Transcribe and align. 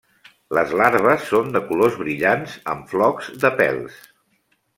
Les 0.57 0.71
larves 0.79 1.27
són 1.33 1.53
de 1.57 1.61
colors 1.67 1.99
brillants, 2.05 2.57
amb 2.73 2.89
flocs 2.95 3.31
de 3.45 3.53
pèls. 3.61 4.01